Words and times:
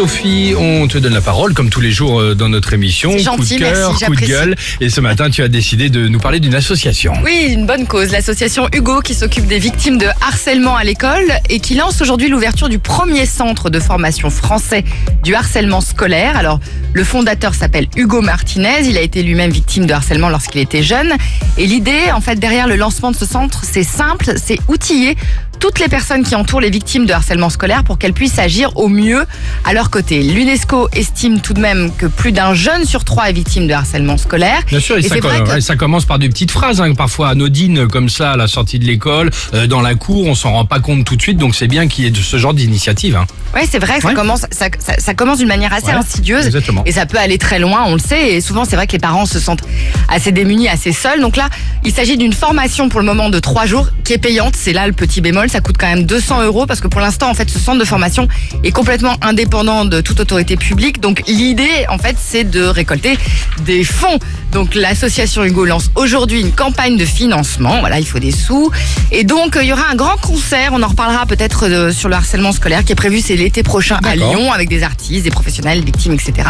Sophie, 0.00 0.54
on 0.58 0.88
te 0.88 0.96
donne 0.96 1.12
la 1.12 1.20
parole 1.20 1.52
comme 1.52 1.68
tous 1.68 1.82
les 1.82 1.90
jours 1.90 2.22
euh, 2.22 2.34
dans 2.34 2.48
notre 2.48 2.72
émission. 2.72 3.12
Coup 3.12 3.18
gentil, 3.18 3.56
de 3.56 3.60
cœur, 3.60 3.90
merci, 3.90 4.04
coup 4.06 4.16
de 4.16 4.26
gueule. 4.26 4.56
Et 4.80 4.88
ce 4.88 5.02
matin, 5.02 5.28
tu 5.28 5.42
as 5.42 5.48
décidé 5.48 5.90
de 5.90 6.08
nous 6.08 6.18
parler 6.18 6.40
d'une 6.40 6.54
association. 6.54 7.12
Oui, 7.22 7.48
une 7.50 7.66
bonne 7.66 7.86
cause. 7.86 8.10
L'association 8.10 8.66
Hugo 8.72 9.02
qui 9.02 9.12
s'occupe 9.12 9.46
des 9.46 9.58
victimes 9.58 9.98
de 9.98 10.06
harcèlement 10.22 10.74
à 10.74 10.84
l'école 10.84 11.30
et 11.50 11.60
qui 11.60 11.74
lance 11.74 12.00
aujourd'hui 12.00 12.30
l'ouverture 12.30 12.70
du 12.70 12.78
premier 12.78 13.26
centre 13.26 13.68
de 13.68 13.78
formation 13.78 14.30
français 14.30 14.84
du 15.22 15.34
harcèlement 15.34 15.82
scolaire. 15.82 16.34
Alors, 16.34 16.60
le 16.94 17.04
fondateur 17.04 17.52
s'appelle 17.52 17.86
Hugo 17.94 18.22
Martinez. 18.22 18.88
Il 18.88 18.96
a 18.96 19.02
été 19.02 19.22
lui-même 19.22 19.50
victime 19.50 19.84
de 19.84 19.92
harcèlement 19.92 20.30
lorsqu'il 20.30 20.62
était 20.62 20.82
jeune. 20.82 21.12
Et 21.58 21.66
l'idée, 21.66 22.10
en 22.14 22.22
fait, 22.22 22.36
derrière 22.36 22.68
le 22.68 22.76
lancement 22.76 23.10
de 23.10 23.16
ce 23.16 23.26
centre, 23.26 23.64
c'est 23.70 23.84
simple, 23.84 24.32
c'est 24.42 24.60
outiller 24.66 25.14
toutes 25.60 25.78
les 25.78 25.88
personnes 25.88 26.24
qui 26.24 26.34
entourent 26.34 26.60
les 26.62 26.70
victimes 26.70 27.06
de 27.06 27.12
harcèlement 27.12 27.50
scolaire 27.50 27.84
pour 27.84 27.98
qu'elles 27.98 28.14
puissent 28.14 28.38
agir 28.38 28.76
au 28.76 28.88
mieux 28.88 29.24
à 29.64 29.72
leur 29.74 29.90
côté. 29.90 30.22
L'UNESCO 30.22 30.88
estime 30.92 31.40
tout 31.40 31.52
de 31.54 31.60
même 31.60 31.92
que 31.96 32.06
plus 32.06 32.32
d'un 32.32 32.54
jeune 32.54 32.84
sur 32.86 33.04
trois 33.04 33.28
est 33.28 33.32
victime 33.34 33.68
de 33.68 33.72
harcèlement 33.74 34.16
scolaire. 34.16 34.62
Bien 34.66 34.80
sûr, 34.80 34.96
et, 34.96 35.00
Et 35.00 35.08
ça, 35.08 35.18
com- 35.20 35.44
que- 35.46 35.60
ça 35.60 35.76
commence 35.76 36.06
par 36.06 36.18
des 36.18 36.28
petites 36.28 36.50
phrases, 36.50 36.80
hein, 36.80 36.94
parfois 36.94 37.28
anodines 37.28 37.86
comme 37.88 38.08
ça 38.08 38.32
à 38.32 38.36
la 38.36 38.46
sortie 38.48 38.78
de 38.78 38.84
l'école, 38.86 39.30
euh, 39.54 39.66
dans 39.66 39.82
la 39.82 39.94
cour, 39.94 40.26
on 40.26 40.34
s'en 40.34 40.52
rend 40.52 40.64
pas 40.64 40.80
compte 40.80 41.04
tout 41.04 41.14
de 41.16 41.22
suite, 41.22 41.36
donc 41.38 41.54
c'est 41.54 41.68
bien 41.68 41.86
qu'il 41.88 42.04
y 42.04 42.06
ait 42.06 42.10
de 42.10 42.16
ce 42.18 42.38
genre 42.38 42.54
d'initiative. 42.54 43.16
Hein. 43.16 43.26
Ouais, 43.54 43.66
c'est 43.70 43.78
vrai, 43.80 44.00
ça 44.00 44.14
commence, 44.14 44.46
ça, 44.52 44.66
ça- 44.78 44.98
ça 44.98 45.14
commence 45.14 45.38
d'une 45.38 45.48
manière 45.48 45.72
assez 45.74 45.86
Ouais, 45.86 45.92
insidieuse. 45.92 46.46
exactement. 46.46 46.82
Et 46.86 46.92
ça 46.92 47.04
peut 47.04 47.18
aller 47.18 47.36
très 47.36 47.58
loin, 47.58 47.82
on 47.86 47.94
le 47.94 47.98
sait. 48.00 48.34
Et 48.34 48.40
souvent, 48.40 48.64
c'est 48.64 48.76
vrai 48.76 48.86
que 48.86 48.92
les 48.92 48.98
parents 48.98 49.26
se 49.26 49.38
sentent 49.40 49.62
assez 50.08 50.32
démunis, 50.32 50.68
assez 50.68 50.92
seuls. 50.92 51.20
Donc 51.20 51.36
là, 51.36 51.48
il 51.84 51.92
s'agit 51.92 52.16
d'une 52.16 52.32
formation 52.32 52.88
pour 52.88 53.00
le 53.00 53.06
moment 53.06 53.28
de 53.28 53.38
trois 53.40 53.66
jours 53.66 53.88
qui 54.04 54.12
est 54.14 54.18
payante. 54.18 54.54
C'est 54.56 54.72
là 54.72 54.86
le 54.86 54.92
petit 54.92 55.20
bémol. 55.20 55.48
Ça 55.50 55.60
coûte 55.60 55.78
quand 55.80 55.88
même 55.88 56.04
200 56.04 56.44
euros 56.44 56.64
parce 56.64 56.80
que 56.80 56.86
pour 56.86 57.00
l'instant, 57.00 57.28
en 57.28 57.34
fait, 57.34 57.50
ce 57.50 57.58
centre 57.58 57.80
de 57.80 57.84
formation 57.84 58.28
est 58.62 58.70
complètement 58.70 59.16
indépendant 59.20 59.84
de 59.84 60.00
toute 60.00 60.20
autorité 60.20 60.56
publique. 60.56 61.00
Donc 61.00 61.24
l'idée, 61.26 61.86
en 61.88 61.98
fait, 61.98 62.14
c'est 62.20 62.44
de 62.44 62.62
récolter 62.62 63.18
des 63.64 63.82
fonds. 63.82 64.20
Donc 64.52 64.74
l'association 64.74 65.44
Hugo 65.44 65.64
lance 65.64 65.90
aujourd'hui 65.94 66.40
une 66.40 66.52
campagne 66.52 66.96
de 66.96 67.04
financement. 67.04 67.80
Voilà, 67.80 67.98
il 67.98 68.06
faut 68.06 68.18
des 68.18 68.32
sous. 68.32 68.70
Et 69.12 69.24
donc, 69.24 69.56
euh, 69.56 69.62
il 69.62 69.68
y 69.68 69.72
aura 69.72 69.88
un 69.90 69.94
grand 69.94 70.16
concert. 70.16 70.70
On 70.72 70.82
en 70.82 70.88
reparlera 70.88 71.26
peut-être 71.26 71.66
euh, 71.66 71.92
sur 71.92 72.08
le 72.08 72.14
harcèlement 72.14 72.52
scolaire 72.52 72.84
qui 72.84 72.92
est 72.92 72.96
prévu. 72.96 73.20
C'est 73.20 73.36
l'été 73.36 73.62
prochain 73.62 73.98
à. 74.04 74.16
Lyon 74.16 74.52
avec 74.52 74.68
des 74.68 74.82
artistes, 74.82 75.24
des 75.24 75.30
professionnels, 75.30 75.82
victimes, 75.84 76.12
etc. 76.12 76.48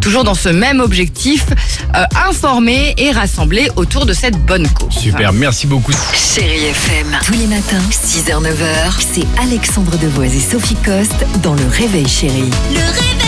Toujours 0.00 0.24
dans 0.24 0.34
ce 0.34 0.48
même 0.48 0.80
objectif, 0.80 1.44
euh, 1.96 2.04
informer 2.26 2.94
et 2.96 3.10
rassembler 3.10 3.68
autour 3.76 4.06
de 4.06 4.12
cette 4.12 4.38
bonne 4.46 4.66
cause. 4.68 4.94
Super, 4.94 5.32
merci 5.32 5.66
beaucoup. 5.66 5.92
Chérie 6.14 6.66
FM. 6.66 7.18
Tous 7.24 7.32
les 7.32 7.46
matins, 7.46 7.82
6h-9h, 7.90 8.94
c'est 9.12 9.26
Alexandre 9.42 9.98
Devoise 9.98 10.34
et 10.34 10.40
Sophie 10.40 10.76
Coste 10.76 11.26
dans 11.42 11.54
Le 11.54 11.66
Réveil 11.66 12.08
Chérie. 12.08 12.50
Le 12.70 12.80
réveil. 12.80 13.19